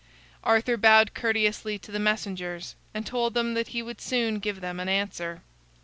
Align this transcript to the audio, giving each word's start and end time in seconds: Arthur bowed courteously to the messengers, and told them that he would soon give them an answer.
Arthur 0.43 0.77
bowed 0.77 1.13
courteously 1.13 1.77
to 1.77 1.91
the 1.91 1.99
messengers, 1.99 2.73
and 2.91 3.05
told 3.05 3.35
them 3.35 3.53
that 3.53 3.67
he 3.67 3.83
would 3.83 4.01
soon 4.01 4.39
give 4.39 4.59
them 4.59 4.79
an 4.79 4.89
answer. 4.89 5.43